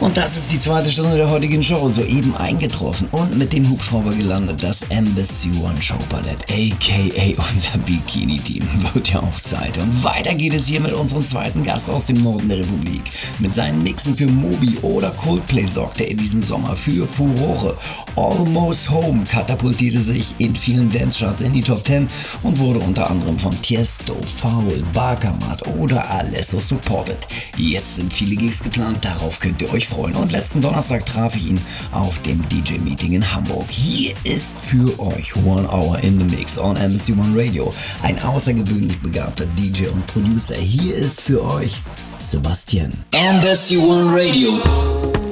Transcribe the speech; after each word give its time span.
Und 0.00 0.16
das 0.16 0.36
ist 0.36 0.52
die 0.52 0.60
zweite 0.60 0.92
Stunde 0.92 1.16
der 1.16 1.28
heutigen 1.28 1.60
Show, 1.60 1.88
soeben 1.88 2.36
eingetroffen 2.36 3.08
und 3.10 3.36
mit 3.36 3.52
dem 3.52 3.68
Hubschrauber 3.68 4.10
gelandet, 4.10 4.62
das 4.62 4.82
Embassy 4.90 5.50
One 5.60 5.82
Show 5.82 5.98
Ballett, 6.08 6.38
aka 6.44 7.42
unser 7.52 7.78
Bikini-Team. 7.78 8.62
Wird 8.94 9.08
ja 9.08 9.20
auch 9.20 9.40
Zeit. 9.40 9.76
Und 9.76 10.04
weiter 10.04 10.36
geht 10.36 10.54
es 10.54 10.68
hier 10.68 10.80
mit 10.80 10.92
unserem 10.92 11.24
zweiten 11.24 11.64
Gast 11.64 11.90
aus 11.90 12.06
dem 12.06 12.22
Norden 12.22 12.48
der 12.48 12.58
Republik. 12.58 13.02
Mit 13.40 13.52
seinen 13.52 13.82
Mixen 13.82 14.14
für 14.14 14.28
Moby 14.28 14.78
oder 14.82 15.10
Coldplay 15.10 15.64
sorgte 15.64 16.04
er 16.04 16.14
diesen 16.14 16.42
Sommer 16.42 16.76
für 16.76 17.08
Furore. 17.08 17.76
Almost 18.14 18.90
Home 18.90 19.24
katapultierte 19.24 20.00
sich 20.00 20.32
in 20.38 20.54
vielen 20.54 20.90
Dance-Charts 20.90 21.40
in 21.40 21.52
die 21.52 21.62
Top 21.62 21.84
10 21.84 22.06
und 22.44 22.56
wurde 22.60 22.78
unter 22.78 23.10
anderem 23.10 23.36
von 23.36 23.60
Tiesto, 23.62 24.16
Foul, 24.22 24.84
Barkamat 24.92 25.66
oder 25.76 26.08
Alesso 26.08 26.60
supported. 26.60 27.26
Jetzt 27.56 27.96
sind 27.96 28.12
viele 28.12 28.36
Gigs 28.36 28.62
geplant, 28.62 29.04
darauf 29.04 29.40
könnt 29.40 29.60
ihr 29.60 29.72
euch 29.72 29.87
freuen. 29.88 30.14
Und 30.14 30.32
letzten 30.32 30.60
Donnerstag 30.60 31.04
traf 31.06 31.34
ich 31.36 31.48
ihn 31.48 31.60
auf 31.92 32.18
dem 32.20 32.46
DJ-Meeting 32.48 33.12
in 33.12 33.34
Hamburg. 33.34 33.66
Hier 33.68 34.14
ist 34.24 34.58
für 34.58 34.98
euch 35.00 35.34
One 35.36 35.68
Hour 35.68 35.98
in 36.00 36.18
the 36.18 36.36
Mix 36.36 36.58
on 36.58 36.76
Embassy 36.76 37.12
One 37.12 37.32
Radio. 37.34 37.72
Ein 38.02 38.20
außergewöhnlich 38.20 39.00
begabter 39.00 39.46
DJ 39.58 39.86
und 39.88 40.06
Producer. 40.06 40.54
Hier 40.54 40.94
ist 40.94 41.22
für 41.22 41.42
euch 41.44 41.80
Sebastian. 42.18 42.92
Embassy 43.12 43.76
One 43.76 44.10
Radio. 44.12 45.27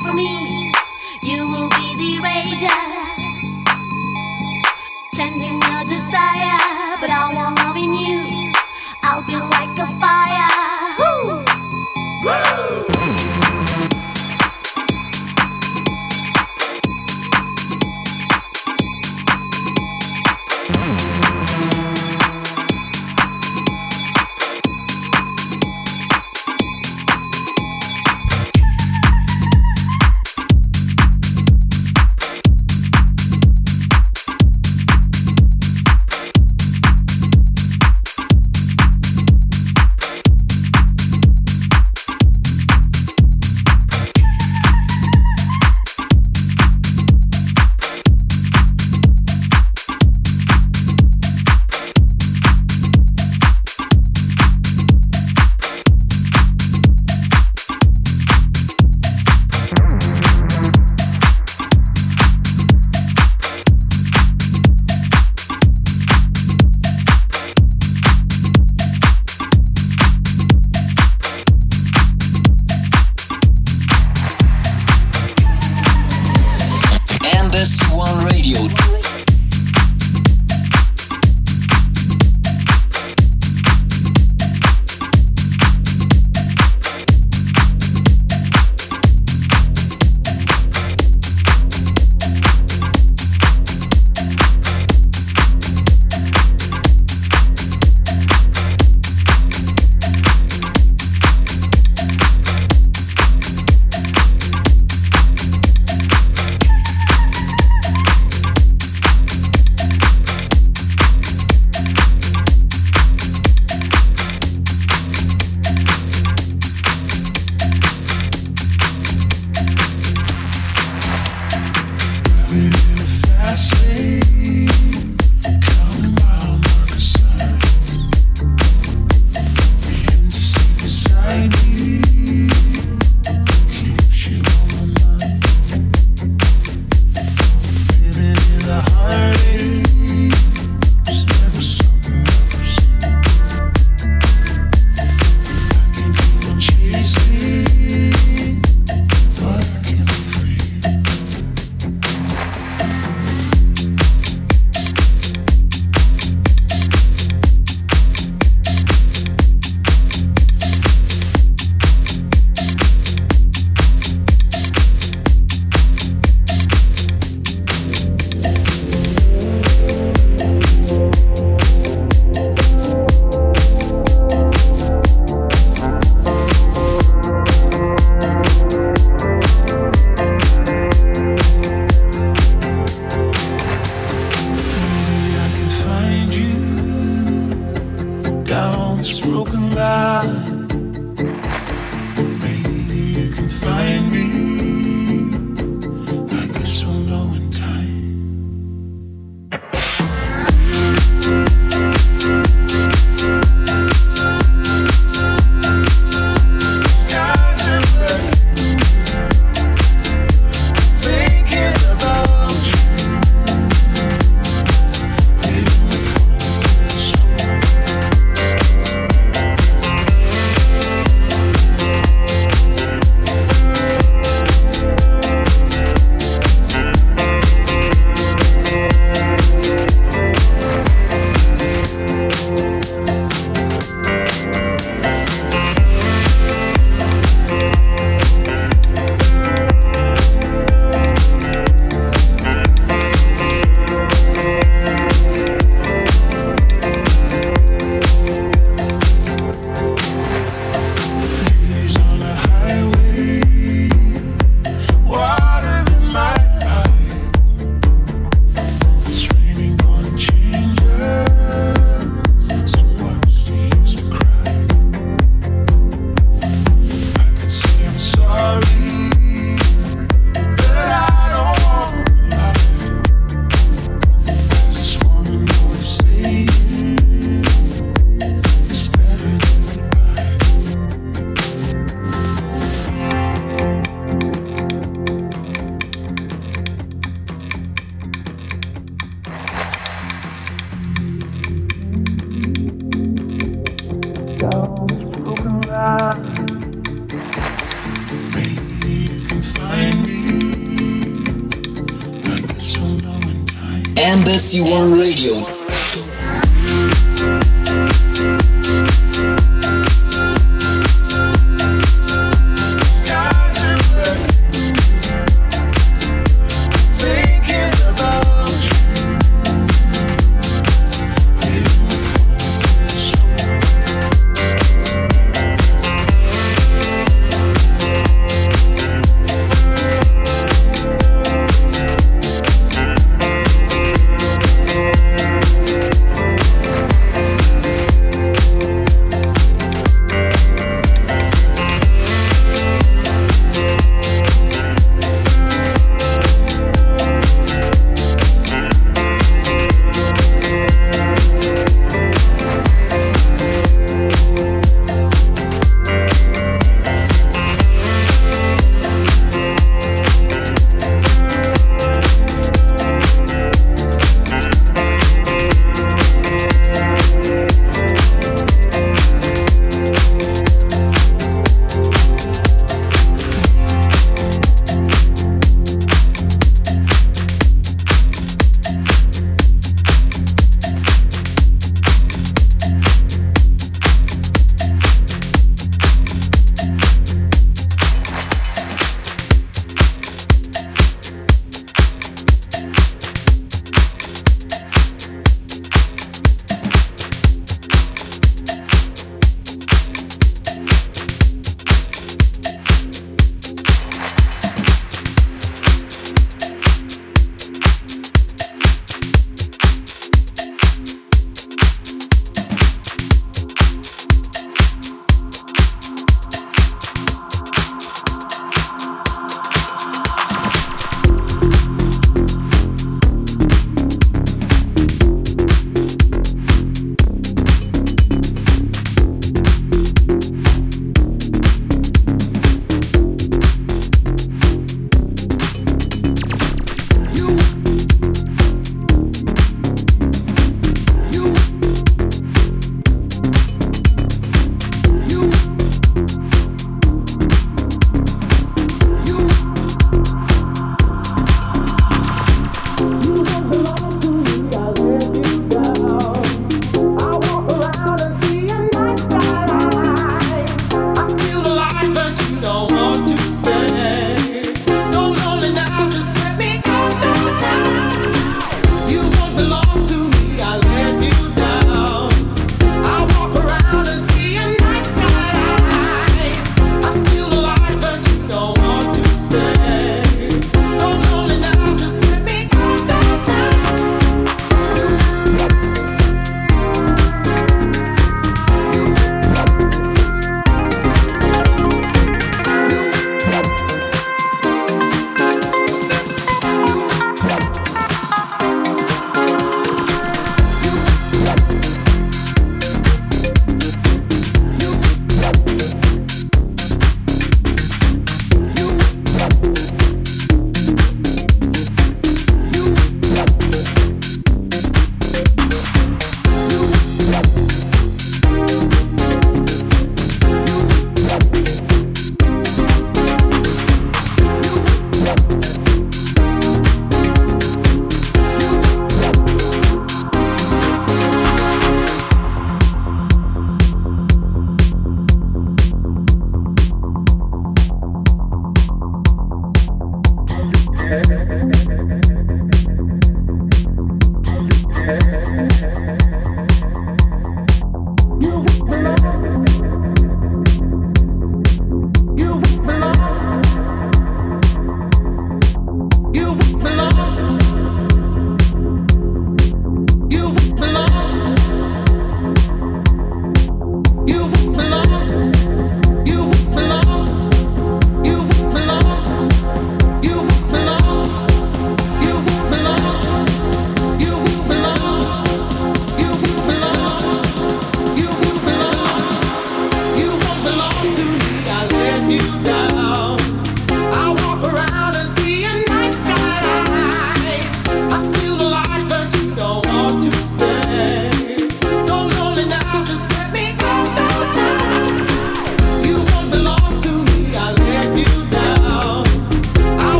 from 0.00 0.16
me. 0.16 0.72
You 1.22 1.48
will 1.48 1.68
be 1.70 1.94
the 1.96 2.16
erasure, 2.16 3.01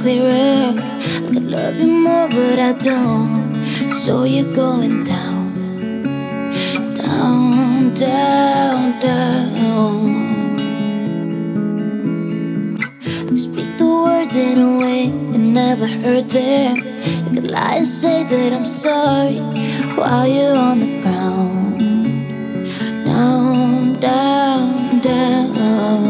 clearer. 0.00 0.74
I 0.76 1.28
could 1.32 1.48
love 1.50 1.76
you 1.80 1.90
more, 2.04 2.28
but 2.28 2.58
I 2.58 2.72
don't. 2.72 3.54
So 3.90 4.24
you're 4.24 4.54
going 4.54 5.04
down, 5.04 5.52
down, 6.94 7.94
down, 7.94 9.00
down. 9.00 10.18
I 13.32 13.36
speak 13.36 13.70
the 13.78 13.86
words 13.86 14.36
in 14.36 14.58
a 14.58 14.78
way 14.78 15.04
I 15.34 15.38
never 15.38 15.86
heard 15.86 16.28
them. 16.30 16.76
I 17.26 17.34
could 17.34 17.50
lie 17.50 17.76
and 17.76 17.86
say 17.86 18.24
that 18.24 18.52
I'm 18.52 18.64
sorry 18.64 19.38
while 19.96 20.26
you're 20.26 20.56
on 20.56 20.80
the 20.80 21.00
ground, 21.02 21.80
down, 23.04 23.94
down, 24.00 25.02
down. 25.02 26.07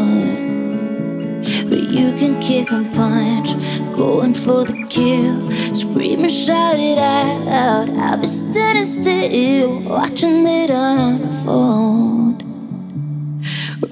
Can 2.19 2.35
kick 2.41 2.71
and 2.73 2.93
punch, 2.93 3.55
going 3.95 4.33
for 4.33 4.65
the 4.65 4.85
kill. 4.89 5.39
Scream 5.73 6.23
and 6.23 6.29
shout 6.29 6.77
it 6.77 6.97
out. 6.97 7.89
I'll 7.89 8.17
be 8.19 8.27
standing 8.27 8.83
still, 8.83 9.79
watching 9.79 10.45
it 10.45 10.69
unfold. 10.69 12.43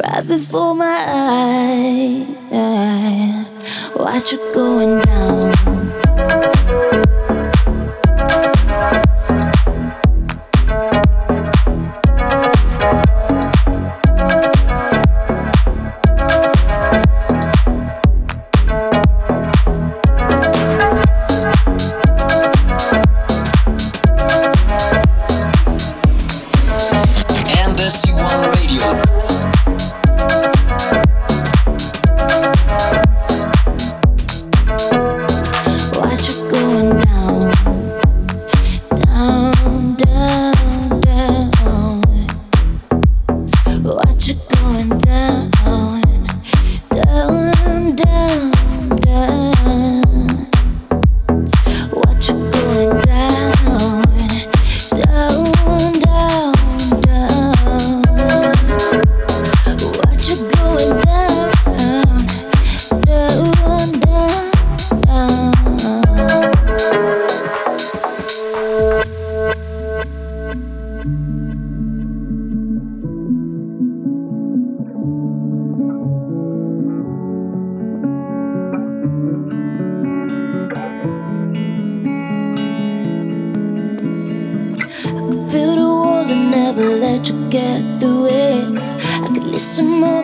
Right 0.03 0.27
before 0.27 0.75
my 0.75 1.05
eyes, 2.51 3.49
watch 3.95 4.33
it 4.33 4.53
going 4.53 4.99
down. 4.99 5.07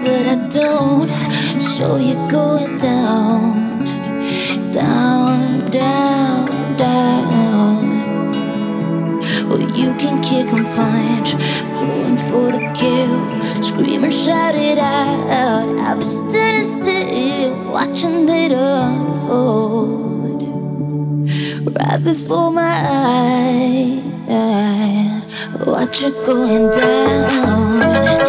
But 0.04 0.26
I 0.28 0.36
don't. 0.50 1.10
So 1.62 1.98
you're 1.98 2.28
going 2.30 2.78
down, 2.78 3.80
down, 4.72 5.70
down, 5.72 6.48
down. 6.78 7.84
Or 9.52 9.60
you 9.60 9.96
can 9.96 10.22
kick 10.22 10.48
and 10.54 10.66
punch, 10.78 11.36
going 11.80 12.18
for 12.18 12.52
the 12.52 12.62
kill. 12.76 13.64
Scream 13.64 14.04
and 14.04 14.14
shout 14.14 14.56
it 14.56 14.78
out. 14.78 15.68
I'll 15.80 15.98
be 15.98 16.06
standing 16.06 16.62
still, 16.62 17.72
watching 17.72 18.28
it 18.30 18.52
unfold 18.52 20.04
right 21.78 22.04
before 22.04 22.52
my 22.52 22.76
eyes. 22.88 24.04
Watch 25.66 26.04
it 26.04 26.26
going 26.26 26.70
down, 26.72 28.23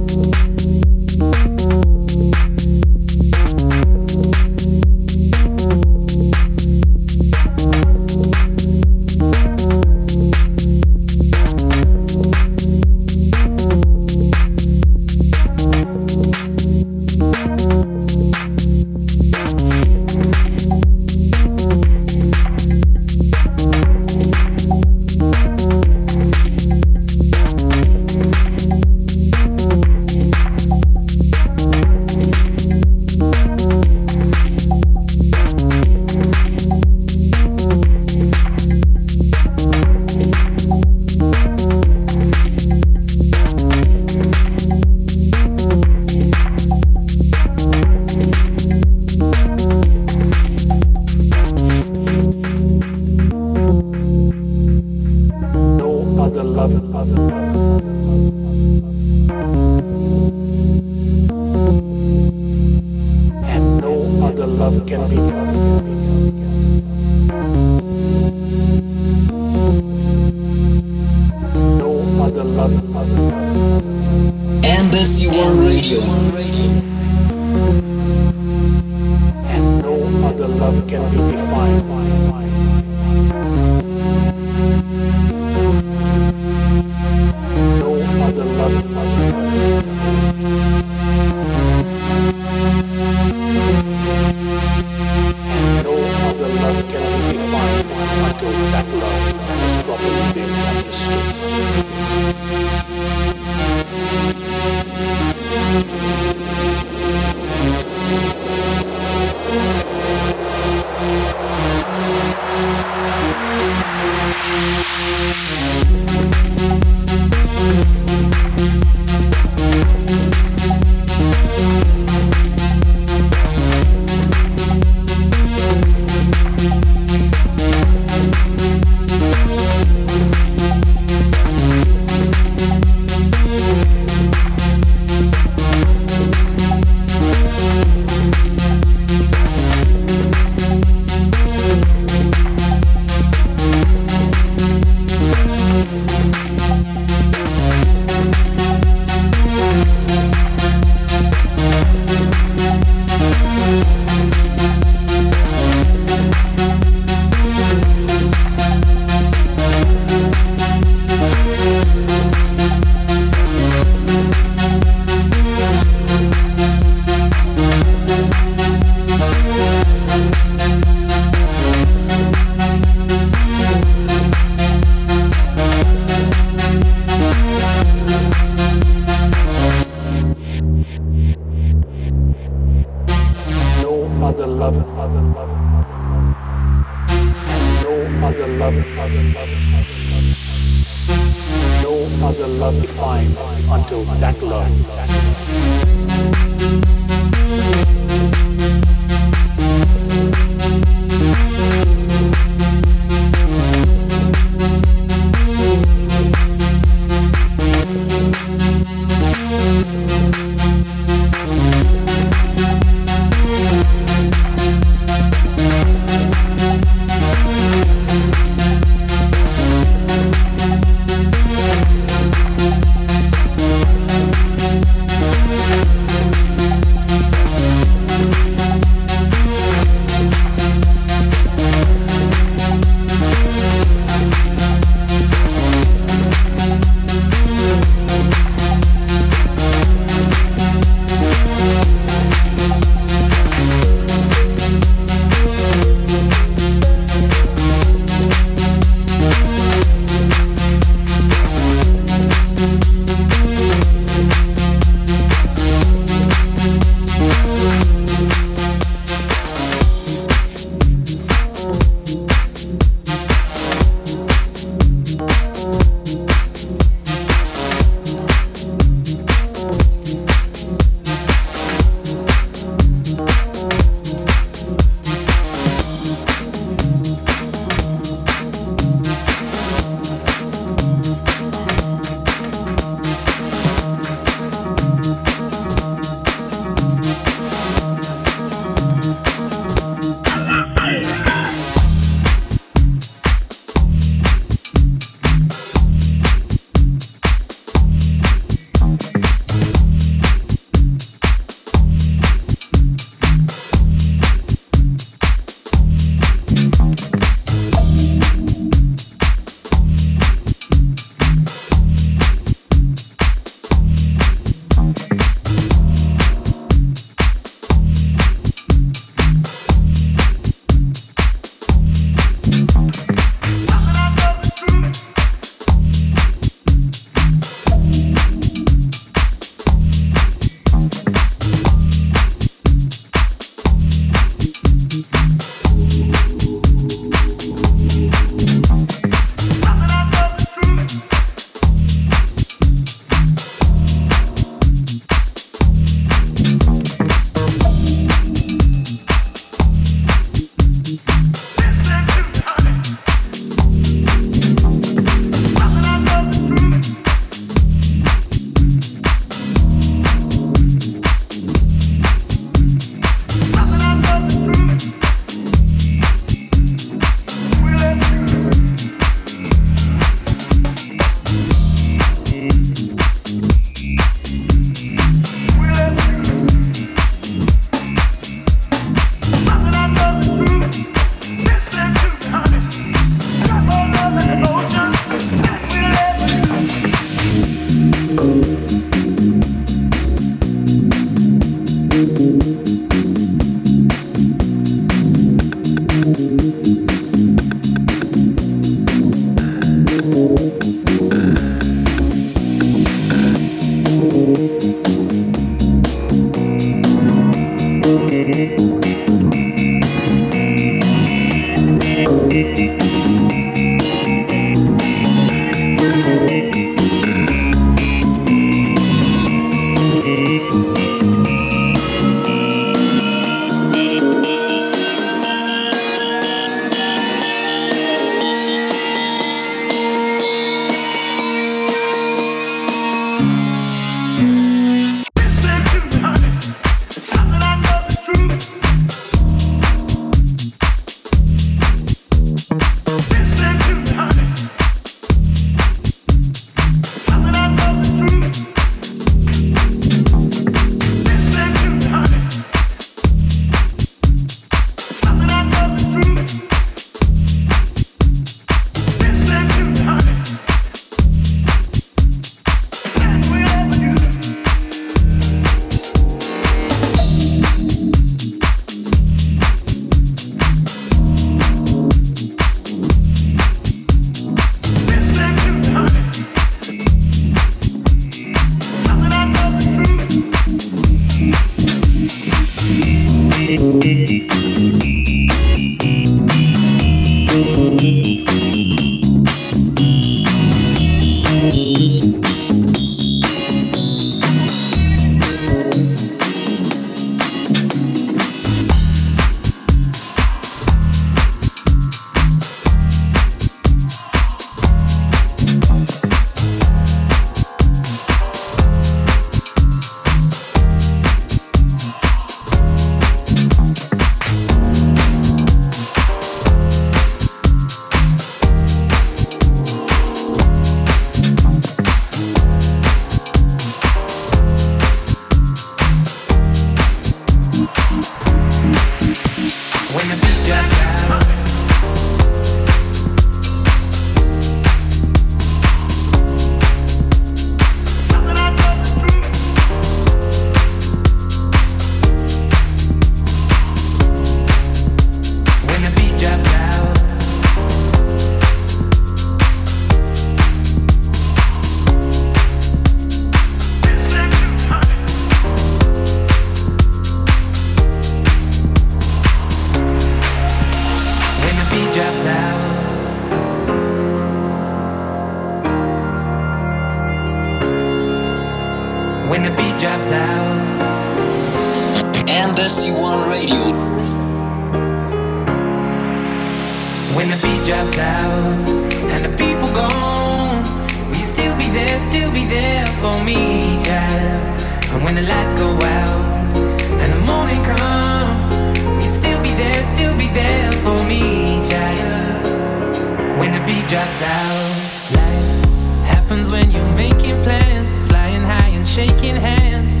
when 596.56 596.70
you're 596.70 596.94
making 596.94 597.36
plans, 597.42 597.92
flying 598.08 598.40
high 598.40 598.68
and 598.68 598.88
shaking 598.88 599.36
hands. 599.36 600.00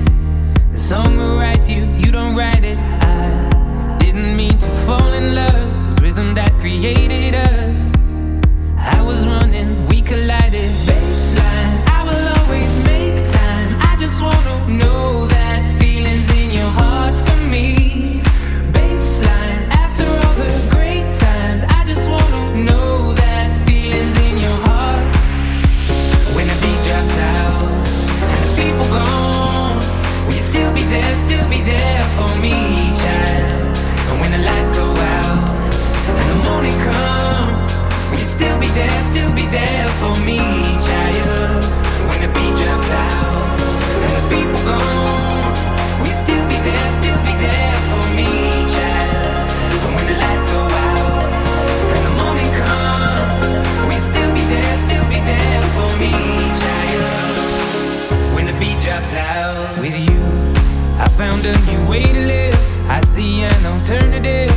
The 0.72 0.78
song 0.78 1.25
beat 59.06 59.16
out 59.16 59.78
with 59.78 59.98
you, 59.98 60.20
I 60.98 61.08
found 61.08 61.44
a 61.46 61.52
new 61.66 61.88
way 61.88 62.02
to 62.02 62.20
live. 62.20 62.54
I 62.88 63.00
see 63.00 63.42
an 63.42 63.66
alternative. 63.66 64.50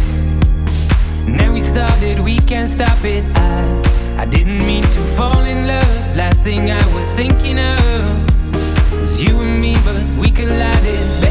Now 1.27 1.53
we 1.53 1.61
started, 1.61 2.19
we 2.19 2.37
can't 2.39 2.69
stop 2.69 3.03
it. 3.03 3.23
I, 3.35 4.21
I 4.21 4.25
didn't 4.25 4.65
mean 4.65 4.83
to 4.83 5.03
fall 5.15 5.41
in 5.41 5.67
love. 5.67 6.15
Last 6.15 6.43
thing 6.43 6.71
I 6.71 6.95
was 6.95 7.13
thinking 7.13 7.59
of 7.59 9.01
was 9.01 9.21
you 9.21 9.39
and 9.41 9.59
me, 9.61 9.75
but 9.83 10.03
we 10.17 10.31
collided. 10.31 11.28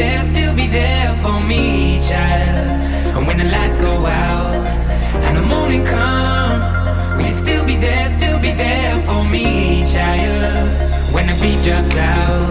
There, 0.00 0.24
still 0.24 0.54
be 0.54 0.66
there 0.66 1.14
for 1.22 1.40
me, 1.42 2.00
child? 2.00 3.16
And 3.16 3.26
when 3.26 3.36
the 3.36 3.44
lights 3.44 3.78
go 3.80 4.06
out 4.06 4.64
and 5.26 5.36
the 5.36 5.42
morning 5.42 5.84
come, 5.84 7.16
will 7.18 7.26
you 7.26 7.32
still 7.32 7.66
be 7.66 7.76
there, 7.76 8.08
still 8.08 8.38
be 8.40 8.52
there 8.52 8.98
for 9.02 9.22
me, 9.24 9.84
child? 9.84 10.68
When 11.14 11.26
the 11.26 11.36
beat 11.42 11.60
drops 11.66 11.96
out 11.98 12.48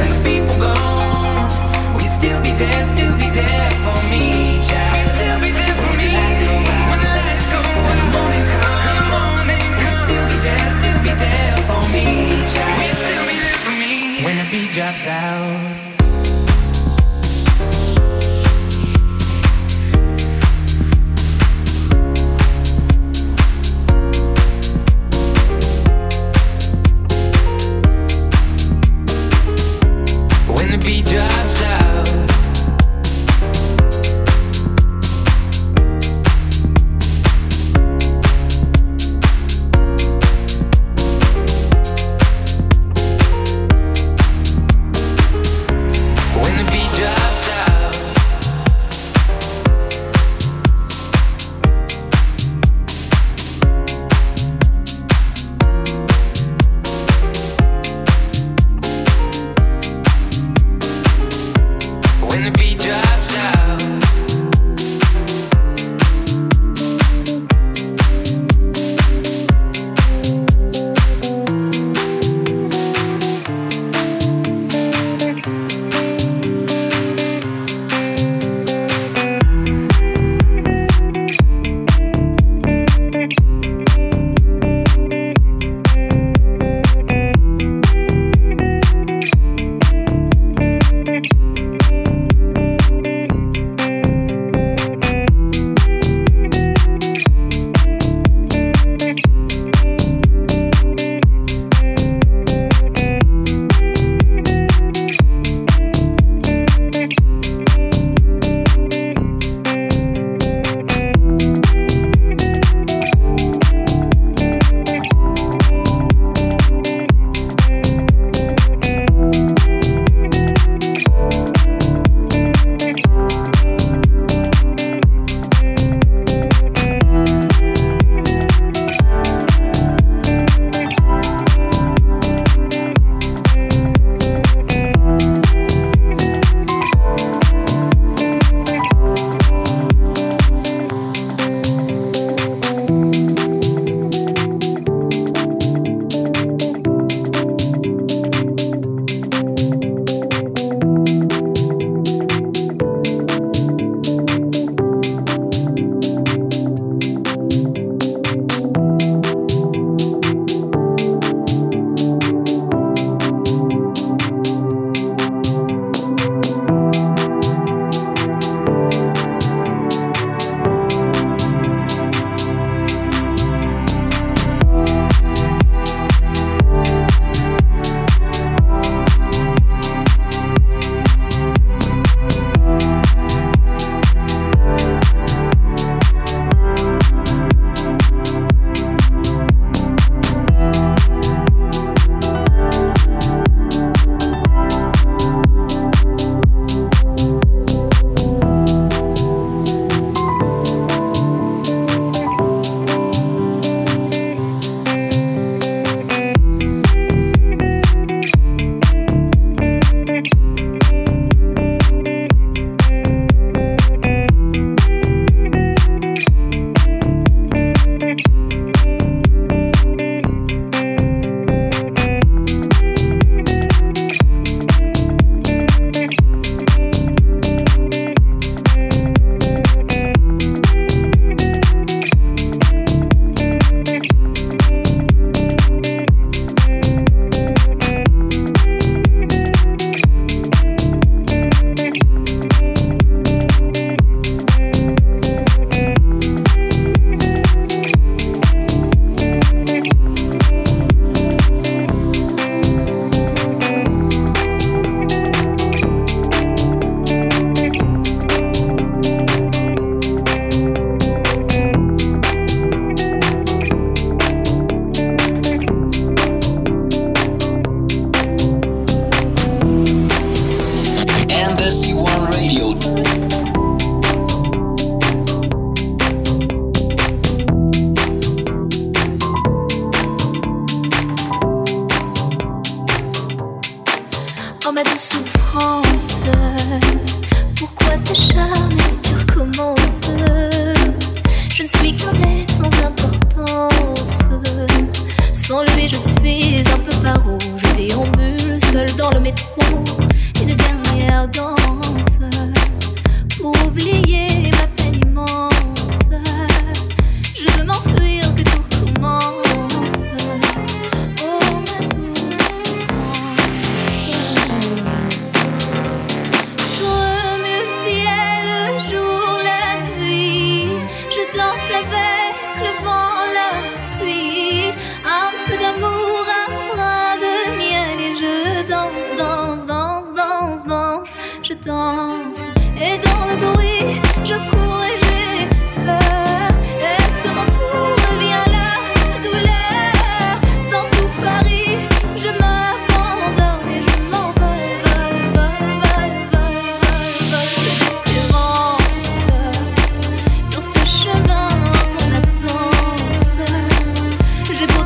and 0.00 0.08
the 0.14 0.20
people 0.24 0.56
gone, 0.64 1.44
will 1.92 2.00
you 2.00 2.08
still 2.20 2.40
be 2.42 2.52
there, 2.62 2.82
still 2.94 3.14
be 3.22 3.28
there 3.40 3.70
for 3.84 4.00
me, 4.12 4.24
child? 4.68 5.02
Still 5.16 5.38
be 5.44 5.50
there 5.60 5.76
for 5.82 5.92
me. 6.00 6.08
When 6.88 7.00
the 7.04 7.10
lights 7.20 7.46
go 7.52 7.60
and 7.90 8.00
the 8.00 8.08
morning 8.16 8.44
still 10.04 10.24
be 10.32 10.38
there, 10.46 10.66
still 10.80 11.00
be 11.04 11.12
there 11.24 11.56
for 11.68 11.82
me, 11.92 12.06
child? 12.56 12.96
When 14.24 14.34
the 14.40 14.46
beat 14.50 14.72
drops 14.72 15.04
out? 15.06 15.57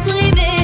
privé. 0.02 0.61